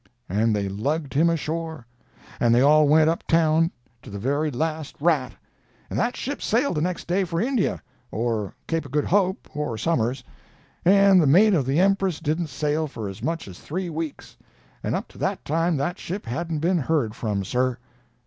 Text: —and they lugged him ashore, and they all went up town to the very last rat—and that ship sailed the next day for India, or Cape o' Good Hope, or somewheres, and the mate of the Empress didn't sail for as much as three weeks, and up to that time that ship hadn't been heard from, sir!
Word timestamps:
—and 0.27 0.55
they 0.55 0.67
lugged 0.67 1.13
him 1.13 1.29
ashore, 1.29 1.85
and 2.39 2.55
they 2.55 2.61
all 2.61 2.87
went 2.87 3.07
up 3.07 3.21
town 3.27 3.69
to 4.01 4.09
the 4.09 4.17
very 4.17 4.49
last 4.49 4.95
rat—and 4.99 5.99
that 5.99 6.17
ship 6.17 6.41
sailed 6.41 6.73
the 6.75 6.81
next 6.81 7.05
day 7.05 7.23
for 7.23 7.39
India, 7.39 7.83
or 8.09 8.55
Cape 8.65 8.87
o' 8.87 8.89
Good 8.89 9.05
Hope, 9.05 9.47
or 9.55 9.77
somewheres, 9.77 10.23
and 10.83 11.21
the 11.21 11.27
mate 11.27 11.53
of 11.53 11.67
the 11.67 11.79
Empress 11.79 12.19
didn't 12.19 12.47
sail 12.47 12.87
for 12.87 13.07
as 13.09 13.21
much 13.21 13.47
as 13.47 13.59
three 13.59 13.91
weeks, 13.91 14.35
and 14.81 14.95
up 14.95 15.07
to 15.09 15.19
that 15.19 15.45
time 15.45 15.77
that 15.77 15.99
ship 15.99 16.25
hadn't 16.25 16.61
been 16.61 16.79
heard 16.79 17.13
from, 17.13 17.43
sir! 17.45 17.77